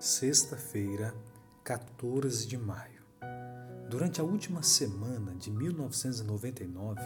[0.00, 1.14] Sexta-feira,
[1.62, 3.02] 14 de maio.
[3.90, 7.02] Durante a última semana de 1999,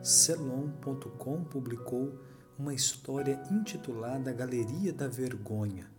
[0.00, 2.16] Celon.com publicou
[2.56, 5.90] uma história intitulada Galeria da Vergonha.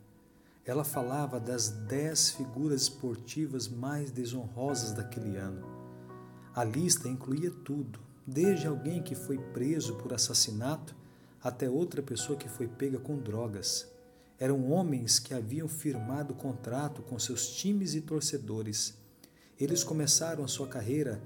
[0.64, 5.68] Ela falava das dez figuras esportivas mais desonrosas daquele ano.
[6.56, 10.96] A lista incluía tudo, desde alguém que foi preso por assassinato
[11.44, 13.97] até outra pessoa que foi pega com drogas.
[14.40, 18.94] Eram homens que haviam firmado contrato com seus times e torcedores.
[19.60, 21.22] Eles começaram a sua carreira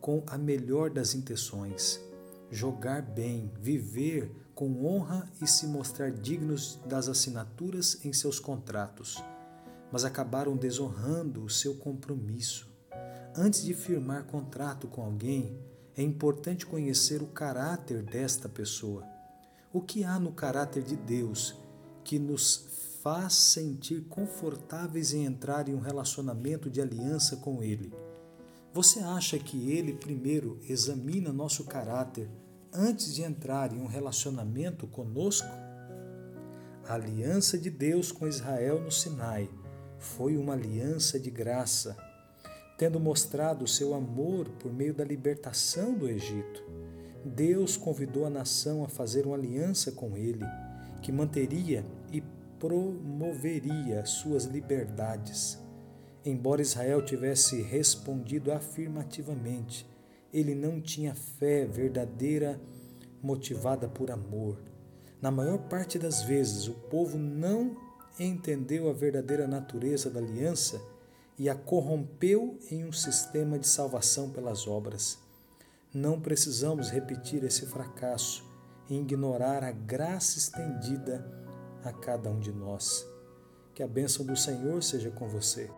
[0.00, 1.98] com a melhor das intenções:
[2.50, 9.22] jogar bem, viver com honra e se mostrar dignos das assinaturas em seus contratos.
[9.90, 12.68] Mas acabaram desonrando o seu compromisso.
[13.34, 15.58] Antes de firmar contrato com alguém,
[15.96, 19.02] é importante conhecer o caráter desta pessoa.
[19.72, 21.56] O que há no caráter de Deus
[22.10, 22.66] que nos
[23.04, 27.94] faz sentir confortáveis em entrar em um relacionamento de aliança com Ele.
[28.74, 32.28] Você acha que Ele primeiro examina nosso caráter
[32.72, 35.46] antes de entrar em um relacionamento conosco?
[36.84, 39.48] A aliança de Deus com Israel no Sinai
[39.96, 41.96] foi uma aliança de graça,
[42.76, 46.60] tendo mostrado seu amor por meio da libertação do Egito.
[47.24, 50.44] Deus convidou a nação a fazer uma aliança com ele
[51.00, 52.22] que manteria e
[52.58, 55.58] promoveria suas liberdades.
[56.24, 59.88] Embora Israel tivesse respondido afirmativamente,
[60.32, 62.60] ele não tinha fé verdadeira
[63.22, 64.58] motivada por amor.
[65.20, 67.76] Na maior parte das vezes, o povo não
[68.18, 70.80] entendeu a verdadeira natureza da aliança
[71.38, 75.18] e a corrompeu em um sistema de salvação pelas obras.
[75.92, 78.49] Não precisamos repetir esse fracasso
[78.90, 81.24] e ignorar a graça estendida
[81.84, 83.06] a cada um de nós.
[83.72, 85.70] Que a bênção do Senhor seja com você.